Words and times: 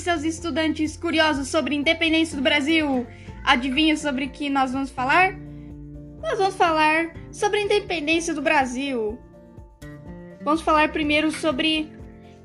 seus 0.00 0.24
estudantes 0.24 0.96
curiosos 0.96 1.48
sobre 1.48 1.74
a 1.74 1.78
independência 1.78 2.36
do 2.36 2.42
Brasil? 2.42 3.06
Adivinha 3.44 3.96
sobre 3.96 4.26
o 4.26 4.30
que 4.30 4.48
nós 4.48 4.72
vamos 4.72 4.90
falar? 4.90 5.34
Nós 6.22 6.38
vamos 6.38 6.56
falar 6.56 7.14
sobre 7.30 7.58
a 7.58 7.62
independência 7.62 8.32
do 8.32 8.40
Brasil. 8.40 9.18
Vamos 10.42 10.62
falar 10.62 10.90
primeiro 10.92 11.30
sobre 11.30 11.92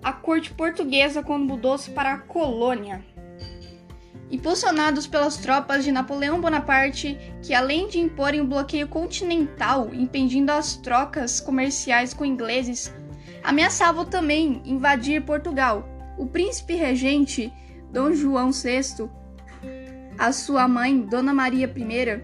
a 0.04 0.12
corte 0.12 0.52
portuguesa 0.54 1.23
quando 1.23 1.46
mudou-se 1.46 1.90
para 1.91 2.14
a 2.14 2.18
colônia. 2.18 3.04
Impulsionados 4.31 5.08
pelas 5.08 5.38
tropas 5.38 5.84
de 5.84 5.91
Napoleão 5.91 6.40
Bonaparte, 6.40 7.18
que 7.41 7.54
além 7.54 7.88
de 7.88 8.00
imporem 8.00 8.41
um 8.41 8.45
bloqueio 8.45 8.88
continental 8.88 9.90
impedindo 9.94 10.52
as 10.52 10.76
trocas 10.76 11.40
comerciais 11.40 12.13
com 12.13 12.23
ingleses, 12.23 12.94
ameaçavam 13.44 14.05
também 14.05 14.62
invadir 14.66 15.23
Portugal. 15.23 15.98
O 16.20 16.26
príncipe 16.26 16.76
regente, 16.76 17.52
Dom 17.94 18.12
João 18.12 18.52
VI, 18.52 19.10
a 20.18 20.34
sua 20.34 20.68
mãe, 20.68 21.00
Dona 21.00 21.34
Maria 21.34 21.66
I, 21.66 22.22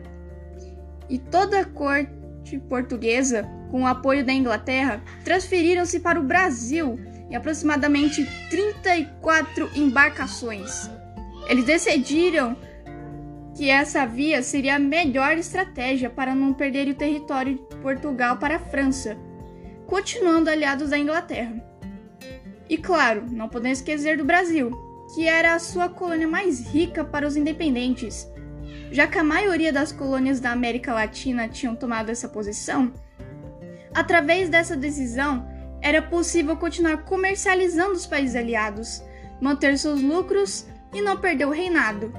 e 1.09 1.17
toda 1.17 1.62
a 1.62 1.66
corte 1.66 2.59
portuguesa, 2.67 3.50
com 3.72 3.84
o 3.84 3.88
apoio 3.88 4.26
da 4.26 4.34
Inglaterra, 4.34 5.02
transferiram-se 5.23 6.02
para 6.02 6.20
o 6.20 6.23
Brasil 6.23 7.00
em 7.30 7.38
aproximadamente 7.38 8.26
34 8.50 9.72
embarcações. 9.73 10.89
Eles 11.48 11.64
decidiram 11.64 12.58
que 13.55 13.70
essa 13.70 14.05
via 14.05 14.44
seria 14.44 14.75
a 14.75 14.80
melhor 14.80 15.38
estratégia 15.38 16.09
para 16.09 16.36
não 16.36 16.53
perder 16.53 16.89
o 16.89 16.95
território 16.95 17.55
de 17.55 17.77
Portugal 17.77 18.36
para 18.36 18.58
a 18.58 18.59
França, 18.59 19.17
continuando 19.88 20.50
aliados 20.50 20.89
da 20.89 20.98
Inglaterra. 20.98 21.74
E 22.69 22.77
claro, 22.77 23.23
não 23.29 23.47
podemos 23.47 23.79
esquecer 23.79 24.17
do 24.17 24.25
Brasil, 24.25 24.71
que 25.13 25.27
era 25.27 25.53
a 25.53 25.59
sua 25.59 25.88
colônia 25.88 26.27
mais 26.27 26.67
rica 26.67 27.03
para 27.03 27.27
os 27.27 27.35
independentes. 27.35 28.27
Já 28.91 29.05
que 29.05 29.19
a 29.19 29.23
maioria 29.23 29.72
das 29.72 29.91
colônias 29.91 30.39
da 30.39 30.52
América 30.52 30.94
Latina 30.94 31.47
tinham 31.47 31.75
tomado 31.75 32.09
essa 32.09 32.27
posição, 32.27 32.91
através 33.94 34.49
dessa 34.49 34.75
decisão 34.75 35.47
era 35.81 36.02
possível 36.02 36.57
continuar 36.57 37.03
comercializando 37.03 37.94
os 37.94 38.07
países 38.07 38.35
aliados, 38.35 39.03
manter 39.39 39.77
seus 39.77 40.02
lucros 40.02 40.66
e 40.94 41.02
não 41.02 41.17
perder 41.17 41.45
o 41.45 41.52
reinado. 41.52 42.11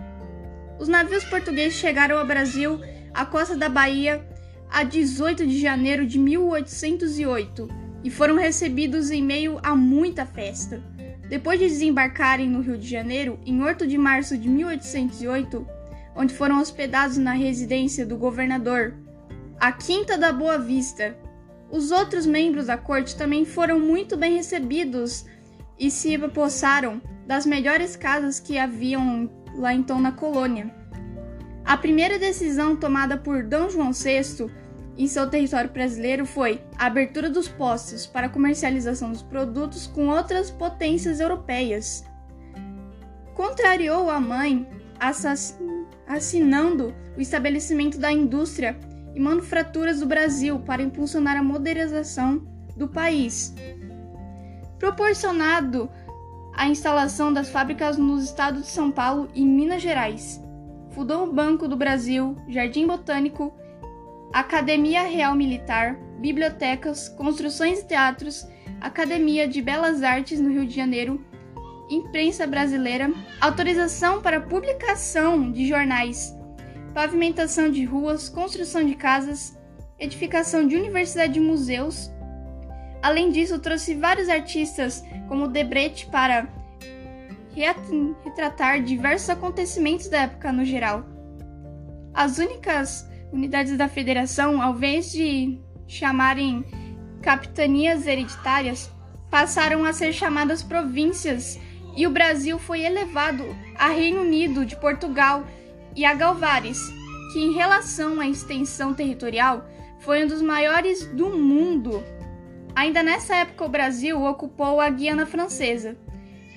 Os 0.78 0.86
navios 0.86 1.24
portugueses 1.24 1.74
chegaram 1.74 2.18
ao 2.18 2.26
Brasil, 2.26 2.80
à 3.12 3.26
costa 3.26 3.56
da 3.56 3.68
Bahia, 3.68 4.24
a 4.70 4.84
18 4.84 5.46
de 5.46 5.58
janeiro 5.58 6.06
de 6.06 6.18
1808 6.18 7.85
e 8.02 8.10
foram 8.10 8.36
recebidos 8.36 9.10
em 9.10 9.22
meio 9.22 9.58
a 9.62 9.74
muita 9.74 10.24
festa. 10.24 10.82
Depois 11.28 11.58
de 11.58 11.66
desembarcarem 11.66 12.48
no 12.48 12.60
Rio 12.60 12.78
de 12.78 12.88
Janeiro, 12.88 13.38
em 13.44 13.60
8 13.60 13.86
de 13.86 13.98
março 13.98 14.38
de 14.38 14.48
1808, 14.48 15.66
onde 16.14 16.32
foram 16.32 16.60
hospedados 16.60 17.16
na 17.16 17.32
residência 17.32 18.06
do 18.06 18.16
governador, 18.16 18.94
a 19.58 19.72
Quinta 19.72 20.16
da 20.16 20.32
Boa 20.32 20.58
Vista, 20.58 21.16
os 21.70 21.90
outros 21.90 22.26
membros 22.26 22.66
da 22.66 22.76
corte 22.76 23.16
também 23.16 23.44
foram 23.44 23.80
muito 23.80 24.16
bem 24.16 24.36
recebidos 24.36 25.24
e 25.78 25.90
se 25.90 26.14
apossaram 26.14 27.00
das 27.26 27.44
melhores 27.44 27.96
casas 27.96 28.38
que 28.38 28.56
haviam 28.56 29.30
lá 29.56 29.74
então 29.74 30.00
na 30.00 30.12
colônia. 30.12 30.72
A 31.64 31.76
primeira 31.76 32.18
decisão 32.18 32.76
tomada 32.76 33.16
por 33.16 33.42
D. 33.42 33.68
João 33.70 33.90
VI 33.92 34.48
em 34.96 35.06
seu 35.06 35.28
território 35.28 35.70
brasileiro 35.70 36.24
foi 36.24 36.60
a 36.78 36.86
abertura 36.86 37.28
dos 37.28 37.48
postos 37.48 38.06
para 38.06 38.28
comercialização 38.28 39.12
dos 39.12 39.22
produtos 39.22 39.86
com 39.86 40.08
outras 40.08 40.50
potências 40.50 41.20
europeias. 41.20 42.04
Contrariou 43.34 44.08
a 44.08 44.18
mãe, 44.18 44.66
assinando 46.06 46.94
o 47.16 47.20
estabelecimento 47.20 47.98
da 47.98 48.10
indústria 48.10 48.78
e 49.14 49.20
manufaturas 49.20 50.00
do 50.00 50.06
Brasil 50.06 50.60
para 50.60 50.82
impulsionar 50.82 51.36
a 51.36 51.42
modernização 51.42 52.42
do 52.76 52.88
país. 52.88 53.54
Proporcionado 54.78 55.90
a 56.54 56.68
instalação 56.68 57.32
das 57.32 57.50
fábricas 57.50 57.98
nos 57.98 58.24
estados 58.24 58.62
de 58.62 58.68
São 58.68 58.90
Paulo 58.90 59.28
e 59.34 59.44
Minas 59.44 59.82
Gerais. 59.82 60.42
Fundou 60.90 61.24
o 61.24 61.32
Banco 61.32 61.68
do 61.68 61.76
Brasil, 61.76 62.34
Jardim 62.48 62.86
Botânico, 62.86 63.54
Academia 64.32 65.02
Real 65.02 65.34
Militar, 65.34 65.96
bibliotecas, 66.18 67.08
construções 67.08 67.80
e 67.80 67.84
teatros, 67.84 68.46
Academia 68.80 69.48
de 69.48 69.62
Belas 69.62 70.02
Artes 70.02 70.40
no 70.40 70.50
Rio 70.50 70.66
de 70.66 70.74
Janeiro, 70.74 71.24
imprensa 71.90 72.46
brasileira, 72.46 73.10
autorização 73.40 74.20
para 74.20 74.40
publicação 74.40 75.50
de 75.50 75.66
jornais, 75.66 76.34
pavimentação 76.92 77.70
de 77.70 77.84
ruas, 77.84 78.28
construção 78.28 78.84
de 78.84 78.94
casas, 78.94 79.56
edificação 79.98 80.66
de 80.66 80.76
universidade 80.76 81.38
e 81.38 81.42
museus, 81.42 82.10
Além 83.06 83.30
disso, 83.30 83.60
trouxe 83.60 83.94
vários 83.94 84.28
artistas, 84.28 85.04
como 85.28 85.46
Debrecht, 85.46 86.06
para 86.06 86.48
retratar 88.24 88.82
diversos 88.82 89.30
acontecimentos 89.30 90.08
da 90.08 90.22
época 90.22 90.50
no 90.50 90.64
geral. 90.64 91.04
As 92.12 92.38
únicas 92.38 93.08
unidades 93.32 93.76
da 93.76 93.88
federação, 93.88 94.62
ao 94.62 94.74
invés 94.74 95.12
de 95.12 95.58
chamarem 95.86 96.64
capitanias 97.22 98.06
hereditárias, 98.06 98.90
passaram 99.30 99.84
a 99.84 99.92
ser 99.92 100.12
chamadas 100.12 100.62
províncias 100.62 101.58
e 101.96 102.06
o 102.06 102.10
Brasil 102.10 102.58
foi 102.58 102.84
elevado 102.84 103.44
a 103.76 103.88
Reino 103.88 104.20
Unido 104.20 104.64
de 104.64 104.76
Portugal 104.76 105.44
e 105.94 106.04
a 106.04 106.14
Galvares, 106.14 106.78
que 107.32 107.40
em 107.40 107.52
relação 107.52 108.20
à 108.20 108.28
extensão 108.28 108.94
territorial 108.94 109.66
foi 110.00 110.24
um 110.24 110.28
dos 110.28 110.42
maiores 110.42 111.06
do 111.06 111.30
mundo. 111.30 112.04
Ainda 112.74 113.02
nessa 113.02 113.34
época, 113.36 113.64
o 113.64 113.68
Brasil 113.68 114.22
ocupou 114.22 114.80
a 114.80 114.90
Guiana 114.90 115.24
Francesa, 115.24 115.96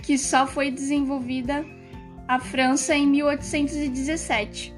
que 0.04 0.18
só 0.18 0.46
foi 0.46 0.70
desenvolvida 0.70 1.66
a 2.28 2.38
França 2.38 2.94
em 2.94 3.08
1817, 3.08 4.76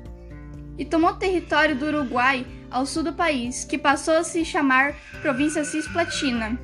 e 0.82 0.86
tomou 0.86 1.14
território 1.14 1.76
do 1.76 1.86
Uruguai 1.86 2.44
ao 2.72 2.88
sul 2.88 3.04
do 3.04 3.14
país, 3.14 3.64
que 3.64 3.78
passou 3.78 4.16
a 4.16 4.24
se 4.24 4.44
chamar 4.44 4.96
Província 5.22 5.64
Cisplatina. 5.64 6.60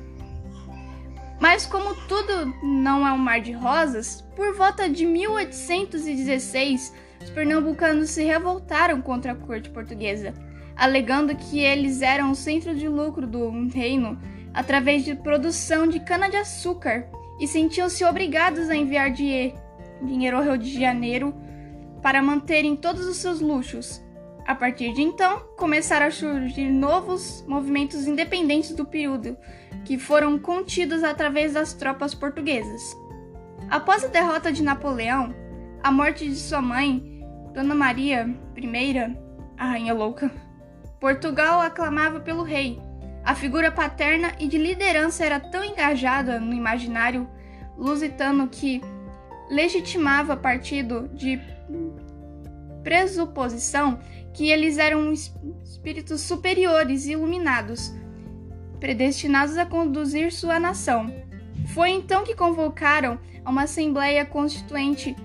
Mas 1.38 1.64
como 1.64 1.94
tudo 2.08 2.52
não 2.60 3.06
é 3.06 3.12
um 3.12 3.16
mar 3.16 3.40
de 3.40 3.52
rosas, 3.52 4.22
por 4.34 4.56
volta 4.56 4.88
de 4.88 5.06
1816, 5.06 6.92
os 7.22 7.30
pernambucanos 7.30 8.10
se 8.10 8.24
revoltaram 8.24 9.00
contra 9.00 9.30
a 9.30 9.36
corte 9.36 9.70
portuguesa, 9.70 10.34
alegando 10.74 11.36
que 11.36 11.60
eles 11.60 12.02
eram 12.02 12.32
o 12.32 12.34
centro 12.34 12.74
de 12.74 12.88
lucro 12.88 13.24
do 13.24 13.68
reino 13.68 14.18
através 14.52 15.04
de 15.04 15.14
produção 15.14 15.86
de 15.86 16.00
cana-de-açúcar 16.00 17.06
e 17.38 17.46
sentiam-se 17.46 18.04
obrigados 18.04 18.68
a 18.68 18.74
enviar 18.74 19.12
dinheiro 19.12 20.36
ao 20.36 20.42
Rio 20.42 20.58
de 20.58 20.76
Janeiro 20.76 21.32
para 22.02 22.20
manterem 22.20 22.74
todos 22.74 23.06
os 23.06 23.18
seus 23.18 23.40
luxos. 23.40 24.07
A 24.48 24.54
partir 24.54 24.94
de 24.94 25.02
então, 25.02 25.40
começaram 25.58 26.06
a 26.06 26.10
surgir 26.10 26.70
novos 26.70 27.44
movimentos 27.46 28.06
independentes 28.06 28.74
do 28.74 28.86
período, 28.86 29.36
que 29.84 29.98
foram 29.98 30.38
contidos 30.38 31.04
através 31.04 31.52
das 31.52 31.74
tropas 31.74 32.14
portuguesas. 32.14 32.96
Após 33.68 34.02
a 34.02 34.08
derrota 34.08 34.50
de 34.50 34.62
Napoleão, 34.62 35.34
a 35.82 35.92
morte 35.92 36.26
de 36.26 36.34
sua 36.34 36.62
mãe, 36.62 37.22
Dona 37.52 37.74
Maria 37.74 38.26
I, 38.56 39.16
a 39.58 39.66
Rainha 39.66 39.92
Louca, 39.92 40.30
Portugal 40.98 41.60
aclamava 41.60 42.18
pelo 42.18 42.42
rei, 42.42 42.80
a 43.22 43.34
figura 43.34 43.70
paterna 43.70 44.32
e 44.40 44.48
de 44.48 44.56
liderança 44.56 45.26
era 45.26 45.38
tão 45.38 45.62
engajada 45.62 46.40
no 46.40 46.54
imaginário 46.54 47.28
lusitano 47.76 48.48
que 48.48 48.80
legitimava 49.50 50.38
partido 50.38 51.06
de 51.12 51.38
presuposição 52.82 53.98
que 54.32 54.50
eles 54.50 54.78
eram 54.78 55.12
espíritos 55.12 56.20
superiores 56.20 57.06
e 57.06 57.12
iluminados, 57.12 57.92
predestinados 58.78 59.56
a 59.56 59.66
conduzir 59.66 60.32
sua 60.32 60.60
nação. 60.60 61.12
Foi 61.74 61.90
então 61.90 62.24
que 62.24 62.34
convocaram 62.34 63.18
uma 63.44 63.62
Assembleia 63.62 64.24
Constituinte 64.24 65.16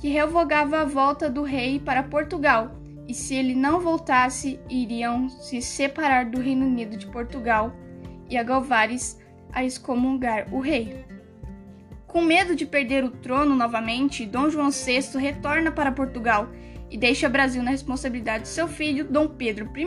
que 0.00 0.08
revogava 0.08 0.80
a 0.80 0.84
volta 0.84 1.28
do 1.28 1.42
rei 1.42 1.80
para 1.80 2.02
Portugal 2.02 2.78
e 3.08 3.14
se 3.14 3.34
ele 3.34 3.54
não 3.54 3.80
voltasse, 3.80 4.60
iriam 4.68 5.28
se 5.30 5.62
separar 5.62 6.26
do 6.26 6.40
Reino 6.40 6.66
Unido 6.66 6.96
de 6.96 7.06
Portugal 7.06 7.72
e 8.28 8.36
a 8.36 8.42
Galvares 8.42 9.18
a 9.50 9.64
excomungar 9.64 10.46
o 10.52 10.60
rei. 10.60 11.04
Com 12.06 12.20
medo 12.20 12.54
de 12.54 12.66
perder 12.66 13.04
o 13.04 13.10
trono 13.10 13.54
novamente, 13.54 14.26
Dom 14.26 14.50
João 14.50 14.70
VI 14.70 15.18
retorna 15.18 15.72
para 15.72 15.92
Portugal 15.92 16.48
e 16.90 16.96
deixa 16.96 17.26
o 17.26 17.30
Brasil 17.30 17.62
na 17.62 17.70
responsabilidade 17.70 18.44
de 18.44 18.48
seu 18.48 18.66
filho, 18.66 19.04
Dom 19.04 19.28
Pedro 19.28 19.70
I. 19.76 19.84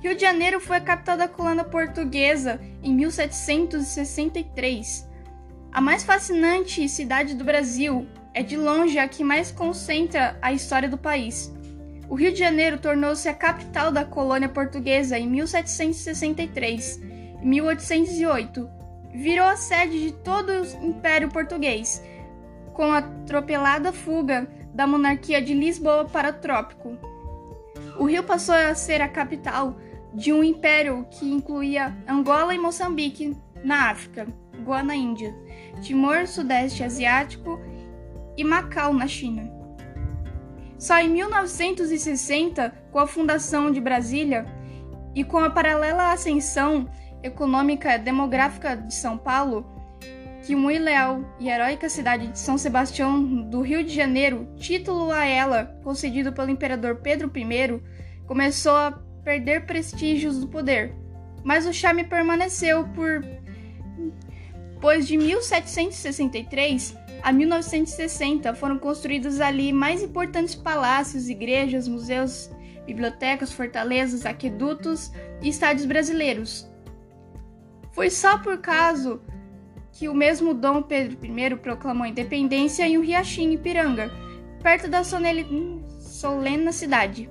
Rio 0.00 0.14
de 0.14 0.22
Janeiro 0.22 0.60
foi 0.60 0.78
a 0.78 0.80
capital 0.80 1.16
da 1.16 1.28
colônia 1.28 1.64
portuguesa 1.64 2.60
em 2.82 2.92
1763. 2.94 5.08
A 5.72 5.80
mais 5.80 6.02
fascinante 6.02 6.88
cidade 6.88 7.34
do 7.34 7.44
Brasil 7.44 8.06
é 8.32 8.42
de 8.42 8.56
longe 8.56 8.98
a 8.98 9.06
que 9.06 9.22
mais 9.22 9.52
concentra 9.52 10.36
a 10.40 10.52
história 10.52 10.88
do 10.88 10.96
país. 10.96 11.52
O 12.08 12.14
Rio 12.14 12.32
de 12.32 12.38
Janeiro 12.38 12.78
tornou-se 12.78 13.28
a 13.28 13.34
capital 13.34 13.92
da 13.92 14.04
colônia 14.04 14.48
portuguesa 14.48 15.18
em 15.18 15.28
1763 15.28 17.00
e 17.42 17.46
1808. 17.46 18.70
Virou 19.12 19.46
a 19.46 19.56
sede 19.56 20.00
de 20.00 20.12
todo 20.12 20.50
o 20.50 20.84
Império 20.84 21.28
Português, 21.28 22.02
com 22.72 22.84
a 22.84 22.98
atropelada 22.98 23.92
fuga 23.92 24.48
da 24.74 24.86
monarquia 24.86 25.40
de 25.42 25.54
Lisboa 25.54 26.04
para 26.04 26.30
o 26.30 26.32
trópico. 26.34 26.96
O 27.98 28.04
Rio 28.04 28.22
passou 28.22 28.54
a 28.54 28.74
ser 28.74 29.00
a 29.00 29.08
capital 29.08 29.76
de 30.14 30.32
um 30.32 30.42
império 30.42 31.06
que 31.10 31.30
incluía 31.30 31.96
Angola 32.08 32.54
e 32.54 32.58
Moçambique 32.58 33.36
na 33.62 33.90
África, 33.90 34.26
Goa 34.64 34.82
na 34.82 34.94
Índia, 34.94 35.34
Timor, 35.82 36.26
Sudeste 36.26 36.82
Asiático 36.82 37.60
e 38.36 38.44
Macau 38.44 38.92
na 38.92 39.06
China. 39.06 39.50
Só 40.78 40.98
em 40.98 41.10
1960, 41.10 42.72
com 42.90 42.98
a 42.98 43.06
fundação 43.06 43.70
de 43.70 43.80
Brasília 43.80 44.46
e 45.14 45.22
com 45.22 45.38
a 45.38 45.50
paralela 45.50 46.12
ascensão 46.12 46.88
econômica 47.22 47.94
e 47.94 47.98
demográfica 47.98 48.76
de 48.76 48.94
São 48.94 49.18
Paulo, 49.18 49.79
que 50.42 50.56
muito 50.56 50.82
leal 50.82 51.22
e 51.38 51.48
heróica 51.48 51.88
cidade 51.88 52.28
de 52.28 52.38
São 52.38 52.56
Sebastião 52.56 53.22
do 53.48 53.60
Rio 53.60 53.84
de 53.84 53.94
Janeiro, 53.94 54.48
título 54.56 55.10
a 55.10 55.24
ela 55.24 55.78
concedido 55.82 56.32
pelo 56.32 56.50
imperador 56.50 56.96
Pedro 56.96 57.30
I, 57.34 57.80
começou 58.26 58.72
a 58.72 58.92
perder 59.22 59.66
prestígios 59.66 60.38
do 60.38 60.48
poder. 60.48 60.94
Mas 61.44 61.66
o 61.66 61.72
charme 61.72 62.04
permaneceu 62.04 62.86
por 62.88 63.22
pois 64.80 65.06
de 65.06 65.16
1763 65.16 66.96
a 67.22 67.32
1960 67.32 68.54
foram 68.54 68.78
construídos 68.78 69.40
ali 69.40 69.72
mais 69.72 70.02
importantes 70.02 70.54
palácios, 70.54 71.28
igrejas, 71.28 71.86
museus, 71.86 72.50
bibliotecas, 72.86 73.52
fortalezas, 73.52 74.24
aquedutos 74.24 75.12
e 75.42 75.48
estádios 75.48 75.84
brasileiros. 75.84 76.68
Foi 77.92 78.08
só 78.08 78.38
por 78.38 78.58
caso 78.58 79.20
que 80.00 80.08
o 80.08 80.14
mesmo 80.14 80.54
Dom 80.54 80.80
Pedro 80.80 81.18
I 81.22 81.56
proclamou 81.56 82.06
independência 82.06 82.88
em 82.88 82.96
um 82.96 83.02
riachinho 83.02 83.52
Ipiranga, 83.52 84.10
perto 84.62 84.88
da 84.88 85.04
solena 85.04 86.72
cidade 86.72 87.28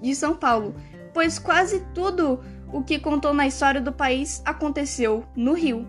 de 0.00 0.12
São 0.12 0.34
Paulo, 0.34 0.74
pois 1.14 1.38
quase 1.38 1.86
tudo 1.94 2.42
o 2.72 2.82
que 2.82 2.98
contou 2.98 3.32
na 3.32 3.46
história 3.46 3.80
do 3.80 3.92
país 3.92 4.42
aconteceu 4.44 5.24
no 5.36 5.52
Rio. 5.52 5.86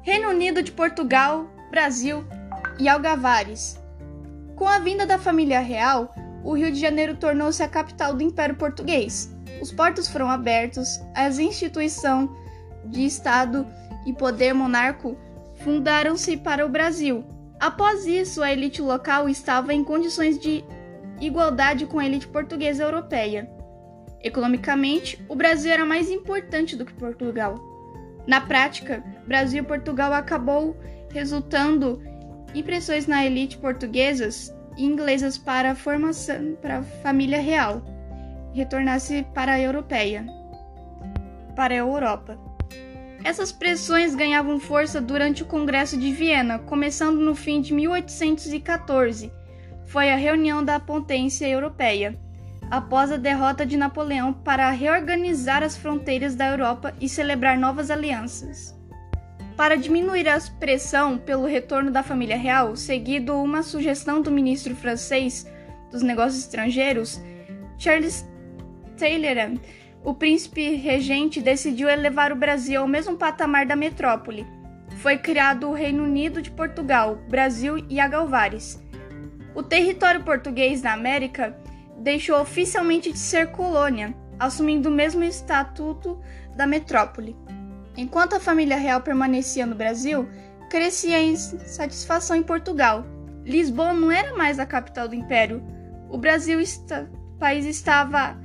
Reino 0.00 0.28
Unido 0.28 0.62
de 0.62 0.70
Portugal, 0.70 1.50
Brasil 1.68 2.24
e 2.78 2.88
Algavares. 2.88 3.82
Com 4.54 4.68
a 4.68 4.78
vinda 4.78 5.04
da 5.04 5.18
família 5.18 5.58
real, 5.58 6.14
o 6.44 6.52
Rio 6.52 6.70
de 6.70 6.78
Janeiro 6.78 7.16
tornou-se 7.16 7.64
a 7.64 7.68
capital 7.68 8.14
do 8.14 8.22
Império 8.22 8.54
Português. 8.54 9.36
Os 9.60 9.72
portos 9.72 10.06
foram 10.06 10.30
abertos, 10.30 11.00
as 11.16 11.40
instituições 11.40 12.45
de 12.88 13.04
Estado 13.04 13.66
e 14.06 14.12
poder 14.12 14.52
monarco 14.52 15.16
fundaram-se 15.56 16.36
para 16.36 16.64
o 16.64 16.68
Brasil. 16.68 17.24
Após 17.58 18.06
isso, 18.06 18.42
a 18.42 18.52
elite 18.52 18.82
local 18.82 19.28
estava 19.28 19.72
em 19.72 19.82
condições 19.82 20.38
de 20.38 20.64
igualdade 21.20 21.86
com 21.86 21.98
a 21.98 22.04
elite 22.04 22.28
portuguesa 22.28 22.82
europeia. 22.82 23.50
Economicamente, 24.22 25.24
o 25.28 25.34
Brasil 25.34 25.72
era 25.72 25.84
mais 25.84 26.10
importante 26.10 26.76
do 26.76 26.84
que 26.84 26.92
Portugal. 26.92 27.54
Na 28.26 28.40
prática, 28.40 29.02
Brasil 29.26 29.62
e 29.62 29.66
Portugal 29.66 30.12
acabou 30.12 30.76
resultando 31.10 32.02
em 32.54 32.62
pressões 32.62 33.06
na 33.06 33.24
elite 33.24 33.56
portuguesas 33.58 34.54
e 34.76 34.84
inglesas 34.84 35.38
para 35.38 35.70
a 35.70 35.74
formação 35.74 36.56
para 36.60 36.78
a 36.78 36.82
família 36.82 37.40
real 37.40 37.82
retornasse 38.52 39.26
para 39.34 39.52
a 39.52 39.60
europeia, 39.60 40.24
para 41.54 41.74
a 41.74 41.78
Europa. 41.78 42.45
Essas 43.24 43.50
pressões 43.50 44.14
ganhavam 44.14 44.58
força 44.60 45.00
durante 45.00 45.42
o 45.42 45.46
Congresso 45.46 45.96
de 45.96 46.12
Viena, 46.12 46.58
começando 46.58 47.18
no 47.18 47.34
fim 47.34 47.60
de 47.60 47.72
1814. 47.74 49.32
Foi 49.86 50.10
a 50.10 50.16
reunião 50.16 50.64
da 50.64 50.78
potência 50.78 51.48
europeia, 51.48 52.18
após 52.70 53.10
a 53.10 53.16
derrota 53.16 53.64
de 53.64 53.76
Napoleão, 53.76 54.32
para 54.32 54.70
reorganizar 54.70 55.62
as 55.62 55.76
fronteiras 55.76 56.34
da 56.34 56.46
Europa 56.46 56.94
e 57.00 57.08
celebrar 57.08 57.58
novas 57.58 57.90
alianças. 57.90 58.76
Para 59.56 59.76
diminuir 59.76 60.28
a 60.28 60.38
pressão 60.60 61.16
pelo 61.16 61.46
retorno 61.46 61.90
da 61.90 62.02
família 62.02 62.36
real, 62.36 62.76
seguido 62.76 63.34
uma 63.40 63.62
sugestão 63.62 64.20
do 64.20 64.30
ministro 64.30 64.76
francês 64.76 65.46
dos 65.90 66.02
Negócios 66.02 66.42
Estrangeiros, 66.42 67.20
Charles 67.78 68.26
Talleyrand, 68.98 69.58
o 70.06 70.14
príncipe 70.14 70.76
regente 70.76 71.42
decidiu 71.42 71.88
elevar 71.88 72.30
o 72.30 72.36
Brasil 72.36 72.80
ao 72.80 72.86
mesmo 72.86 73.16
patamar 73.16 73.66
da 73.66 73.74
metrópole. 73.74 74.46
Foi 74.98 75.18
criado 75.18 75.68
o 75.68 75.74
Reino 75.74 76.04
Unido 76.04 76.40
de 76.40 76.48
Portugal, 76.48 77.16
Brasil 77.28 77.84
e 77.90 77.98
Agalvares. 77.98 78.80
O 79.52 79.64
território 79.64 80.22
português 80.22 80.80
na 80.80 80.92
América 80.92 81.58
deixou 81.98 82.40
oficialmente 82.40 83.10
de 83.10 83.18
ser 83.18 83.50
colônia, 83.50 84.14
assumindo 84.38 84.88
o 84.88 84.92
mesmo 84.92 85.24
estatuto 85.24 86.20
da 86.54 86.68
metrópole. 86.68 87.36
Enquanto 87.96 88.36
a 88.36 88.40
família 88.40 88.76
real 88.76 89.00
permanecia 89.00 89.66
no 89.66 89.74
Brasil, 89.74 90.28
crescia 90.70 91.16
a 91.16 91.22
insatisfação 91.22 92.36
em 92.36 92.44
Portugal. 92.44 93.04
Lisboa 93.44 93.92
não 93.92 94.12
era 94.12 94.36
mais 94.36 94.60
a 94.60 94.66
capital 94.66 95.08
do 95.08 95.16
império. 95.16 95.64
O 96.08 96.16
Brasil, 96.16 96.60
o 96.60 97.38
país 97.40 97.66
estava 97.66 98.38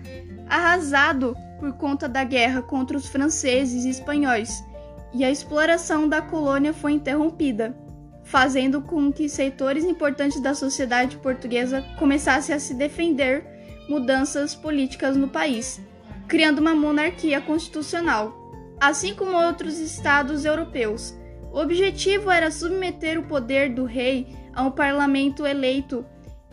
arrasado 0.49 1.37
por 1.61 1.73
conta 1.73 2.09
da 2.09 2.23
guerra 2.23 2.63
contra 2.63 2.97
os 2.97 3.05
franceses 3.05 3.85
e 3.85 3.89
espanhóis, 3.91 4.65
e 5.13 5.23
a 5.23 5.29
exploração 5.29 6.09
da 6.09 6.19
colônia 6.19 6.73
foi 6.73 6.93
interrompida, 6.93 7.77
fazendo 8.23 8.81
com 8.81 9.13
que 9.13 9.29
setores 9.29 9.83
importantes 9.83 10.41
da 10.41 10.55
sociedade 10.55 11.17
portuguesa 11.17 11.85
começassem 11.99 12.55
a 12.55 12.59
se 12.59 12.73
defender 12.73 13.45
mudanças 13.87 14.55
políticas 14.55 15.15
no 15.15 15.27
país, 15.27 15.79
criando 16.27 16.57
uma 16.57 16.73
monarquia 16.73 17.39
constitucional, 17.39 18.33
assim 18.79 19.13
como 19.13 19.37
outros 19.37 19.77
estados 19.77 20.45
europeus. 20.45 21.13
O 21.53 21.59
objetivo 21.59 22.31
era 22.31 22.49
submeter 22.49 23.19
o 23.19 23.27
poder 23.27 23.71
do 23.71 23.85
rei 23.85 24.35
a 24.51 24.63
um 24.63 24.71
parlamento 24.71 25.45
eleito 25.45 26.03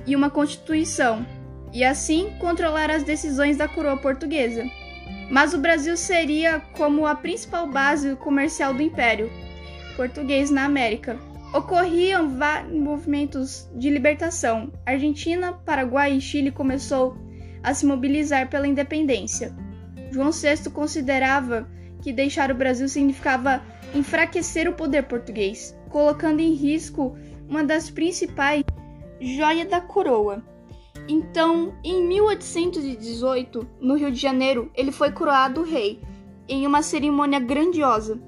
e 0.07 0.15
uma 0.15 0.29
constituição, 0.29 1.25
e 1.73 1.83
assim 1.83 2.31
controlar 2.38 2.91
as 2.91 3.05
decisões 3.05 3.57
da 3.57 3.67
coroa 3.67 3.97
portuguesa 3.97 4.67
mas 5.31 5.55
o 5.55 5.59
Brasil 5.59 5.97
seria 5.97 6.61
como 6.77 7.07
a 7.07 7.15
principal 7.15 7.67
base 7.67 8.17
comercial 8.17 8.73
do 8.73 8.83
Império 8.83 9.31
português 9.99 10.49
na 10.49 10.65
América. 10.65 11.19
Ocorriam 11.53 12.29
vários 12.38 12.81
movimentos 12.81 13.69
de 13.75 13.91
libertação. 13.91 14.73
Argentina, 14.87 15.53
Paraguai 15.53 16.12
e 16.12 16.21
Chile 16.21 16.53
começou 16.53 17.17
a 17.65 17.75
se 17.75 17.85
mobilizar 17.85 18.49
pela 18.49 18.69
independência. 18.69 19.53
João 20.12 20.31
VI 20.31 20.71
considerava 20.71 21.69
que 22.00 22.12
deixar 22.12 22.50
o 22.53 22.55
Brasil 22.55 22.88
significava 22.88 23.61
enfraquecer 23.93 24.69
o 24.69 24.75
poder 24.75 25.03
português, 25.03 25.77
colocando 25.88 26.38
em 26.38 26.55
risco 26.55 27.19
uma 27.49 27.65
das 27.65 27.91
principais 27.91 28.62
joias 29.21 29.69
da 29.69 29.81
coroa. 29.81 30.45
Então, 31.09 31.75
em 31.83 32.07
1818, 32.07 33.67
no 33.81 33.97
Rio 33.97 34.12
de 34.12 34.21
Janeiro, 34.21 34.71
ele 34.75 34.93
foi 34.93 35.11
coroado 35.11 35.62
rei 35.62 36.03
em 36.47 36.67
uma 36.67 36.83
cerimônia 36.83 37.41
grandiosa. 37.41 38.21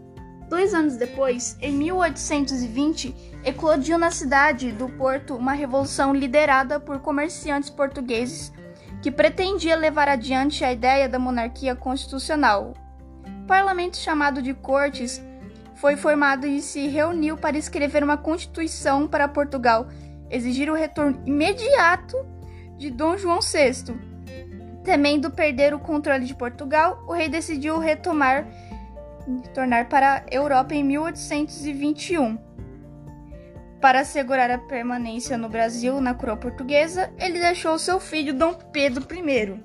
Dois 0.49 0.73
anos 0.73 0.97
depois, 0.97 1.59
em 1.61 1.73
1820, 1.73 3.15
eclodiu 3.45 3.99
na 3.99 4.11
cidade 4.11 4.73
do 4.73 4.89
Porto 4.89 5.37
uma 5.37 5.53
revolução 5.53 6.15
liderada 6.15 6.81
por 6.81 7.01
comerciantes 7.01 7.69
portugueses 7.69 8.51
que 9.03 9.11
pretendia 9.11 9.77
levar 9.77 10.09
adiante 10.09 10.65
a 10.65 10.73
ideia 10.73 11.07
da 11.07 11.19
monarquia 11.19 11.77
constitucional. 11.77 12.73
O 13.45 13.47
parlamento 13.47 13.99
chamado 13.99 14.41
de 14.41 14.55
Cortes 14.55 15.23
foi 15.75 15.97
formado 15.97 16.47
e 16.47 16.63
se 16.63 16.89
reuniu 16.89 17.37
para 17.37 17.59
escrever 17.59 18.03
uma 18.03 18.17
constituição 18.17 19.07
para 19.07 19.29
Portugal, 19.29 19.87
exigir 20.31 20.71
o 20.71 20.75
retorno 20.75 21.23
imediato 21.27 22.17
de 22.81 22.91
Dom 22.91 23.19
João 23.19 23.41
VI. 23.41 23.95
Temendo 24.83 25.31
perder 25.31 25.75
o 25.75 25.79
controle 25.79 26.25
de 26.25 26.35
Portugal, 26.35 27.05
o 27.07 27.13
rei 27.13 27.29
decidiu 27.29 27.79
retomar 27.79 28.49
tornar 29.55 29.89
para 29.91 30.17
a 30.17 30.35
Europa 30.35 30.75
em 30.75 30.83
1821. 30.83 32.39
Para 33.83 34.01
assegurar 34.01 34.51
a 34.51 34.59
permanência 34.59 35.37
no 35.37 35.49
Brasil 35.49 36.01
na 36.01 36.15
coroa 36.15 36.39
portuguesa, 36.39 37.13
ele 37.19 37.39
deixou 37.39 37.79
seu 37.79 38.01
filho 38.01 38.33
Dom 38.33 38.55
Pedro 38.73 39.07
I. 39.15 39.63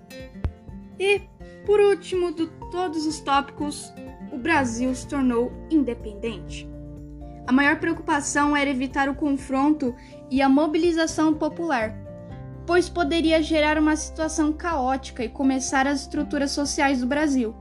E, 1.00 1.22
por 1.66 1.80
último 1.80 2.34
de 2.34 2.48
todos 2.70 3.06
os 3.06 3.22
tópicos, 3.22 3.94
o 4.32 4.38
Brasil 4.38 4.94
se 4.94 5.08
tornou 5.08 5.52
independente. 5.72 6.70
A 7.48 7.52
maior 7.52 7.80
preocupação 7.80 8.56
era 8.56 8.70
evitar 8.70 9.08
o 9.08 9.16
confronto 9.16 9.96
e 10.30 10.42
a 10.42 10.50
mobilização 10.50 11.34
popular, 11.34 12.05
pois 12.66 12.90
poderia 12.90 13.42
gerar 13.42 13.78
uma 13.78 13.96
situação 13.96 14.52
caótica 14.52 15.24
e 15.24 15.30
começar 15.30 15.88
as 15.88 16.02
estruturas 16.02 16.52
sociais 16.52 17.02
do 17.02 17.08
Brasil. 17.08 17.56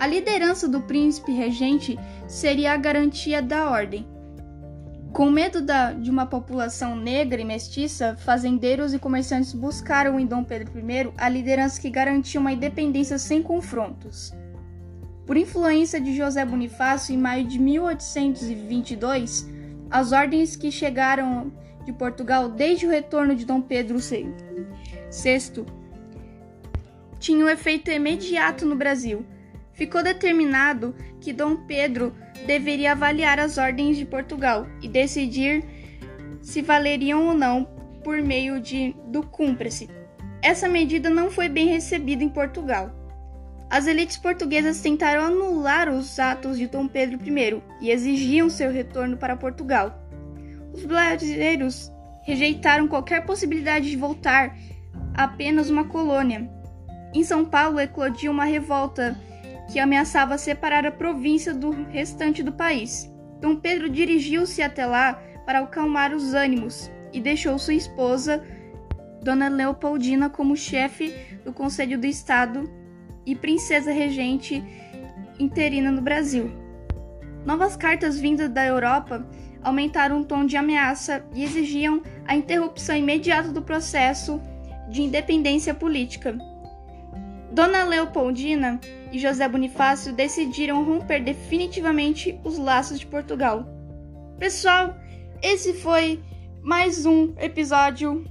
A 0.00 0.06
liderança 0.06 0.68
do 0.68 0.80
príncipe 0.80 1.32
regente 1.32 1.98
seria 2.26 2.72
a 2.72 2.76
garantia 2.76 3.40
da 3.40 3.70
ordem. 3.70 4.06
Com 5.12 5.30
medo 5.30 5.62
da, 5.62 5.92
de 5.92 6.10
uma 6.10 6.26
população 6.26 6.94
negra 6.94 7.40
e 7.40 7.44
mestiça, 7.44 8.16
fazendeiros 8.16 8.92
e 8.92 8.98
comerciantes 8.98 9.52
buscaram 9.52 10.20
em 10.20 10.26
Dom 10.26 10.44
Pedro 10.44 10.70
I 10.78 11.12
a 11.16 11.28
liderança 11.28 11.80
que 11.80 11.90
garantia 11.90 12.40
uma 12.40 12.52
independência 12.52 13.18
sem 13.18 13.42
confrontos. 13.42 14.32
Por 15.26 15.36
influência 15.36 16.00
de 16.00 16.16
José 16.16 16.44
Bonifácio, 16.44 17.14
em 17.14 17.18
maio 17.18 17.46
de 17.46 17.58
1822, 17.58 19.48
as 19.90 20.12
ordens 20.12 20.56
que 20.56 20.70
chegaram 20.70 21.52
de 21.88 21.92
Portugal 21.94 22.50
desde 22.50 22.86
o 22.86 22.90
retorno 22.90 23.34
de 23.34 23.46
Dom 23.46 23.62
Pedro 23.62 23.98
VI 23.98 24.30
tinham 27.18 27.48
efeito 27.48 27.90
imediato 27.90 28.66
no 28.66 28.76
Brasil 28.76 29.24
ficou 29.72 30.02
determinado 30.02 30.94
que 31.18 31.32
Dom 31.32 31.56
Pedro 31.64 32.14
deveria 32.46 32.92
avaliar 32.92 33.40
as 33.40 33.56
ordens 33.56 33.96
de 33.96 34.04
Portugal 34.04 34.66
e 34.82 34.88
decidir 34.88 35.64
se 36.42 36.60
valeriam 36.60 37.26
ou 37.26 37.34
não 37.34 37.64
por 38.04 38.20
meio 38.20 38.60
de 38.60 38.94
do 39.06 39.22
cúmplice. 39.22 39.88
Essa 40.42 40.68
medida 40.68 41.08
não 41.08 41.30
foi 41.30 41.48
bem 41.48 41.68
recebida 41.68 42.22
em 42.22 42.28
Portugal. 42.28 42.94
As 43.70 43.86
elites 43.86 44.16
portuguesas 44.18 44.80
tentaram 44.80 45.22
anular 45.22 45.88
os 45.88 46.18
atos 46.18 46.58
de 46.58 46.66
Dom 46.66 46.86
Pedro 46.86 47.18
I 47.22 47.62
e 47.80 47.90
exigiam 47.90 48.50
seu 48.50 48.70
retorno 48.70 49.16
para 49.16 49.36
Portugal. 49.36 49.97
Os 50.78 50.84
brasileiros 50.84 51.92
rejeitaram 52.22 52.86
qualquer 52.86 53.26
possibilidade 53.26 53.90
de 53.90 53.96
voltar 53.96 54.56
a 55.12 55.24
apenas 55.24 55.68
uma 55.68 55.84
colônia. 55.84 56.48
Em 57.12 57.24
São 57.24 57.44
Paulo 57.44 57.80
eclodiu 57.80 58.30
uma 58.30 58.44
revolta 58.44 59.20
que 59.72 59.80
ameaçava 59.80 60.38
separar 60.38 60.86
a 60.86 60.92
província 60.92 61.52
do 61.52 61.70
restante 61.90 62.44
do 62.44 62.52
país. 62.52 63.12
Dom 63.40 63.56
Pedro 63.56 63.90
dirigiu-se 63.90 64.62
até 64.62 64.86
lá 64.86 65.20
para 65.44 65.58
acalmar 65.58 66.14
os 66.14 66.32
ânimos 66.32 66.88
e 67.12 67.20
deixou 67.20 67.58
sua 67.58 67.74
esposa, 67.74 68.46
Dona 69.20 69.48
Leopoldina, 69.48 70.30
como 70.30 70.56
chefe 70.56 71.12
do 71.44 71.52
Conselho 71.52 71.98
do 71.98 72.06
Estado 72.06 72.70
e 73.26 73.34
princesa 73.34 73.90
regente 73.90 74.62
interina 75.40 75.90
no 75.90 76.00
Brasil. 76.00 76.52
Novas 77.44 77.76
cartas 77.76 78.16
vindas 78.16 78.48
da 78.48 78.64
Europa 78.64 79.26
aumentaram 79.68 80.20
o 80.20 80.24
tom 80.24 80.44
de 80.44 80.56
ameaça 80.56 81.24
e 81.34 81.44
exigiam 81.44 82.02
a 82.26 82.34
interrupção 82.34 82.96
imediata 82.96 83.52
do 83.52 83.62
processo 83.62 84.40
de 84.88 85.02
independência 85.02 85.74
política. 85.74 86.36
Dona 87.52 87.84
Leopoldina 87.84 88.80
e 89.12 89.18
José 89.18 89.48
Bonifácio 89.48 90.12
decidiram 90.12 90.84
romper 90.84 91.22
definitivamente 91.22 92.38
os 92.44 92.58
laços 92.58 92.98
de 92.98 93.06
Portugal. 93.06 93.66
Pessoal, 94.38 94.96
esse 95.42 95.74
foi 95.74 96.20
mais 96.62 97.06
um 97.06 97.34
episódio 97.38 98.24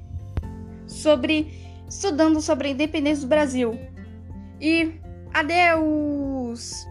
sobre 0.85 1.51
estudando 1.87 2.41
sobre 2.41 2.67
a 2.67 2.71
independência 2.71 3.21
do 3.21 3.29
Brasil. 3.29 3.79
E 4.59 4.93
adeus! 5.33 6.85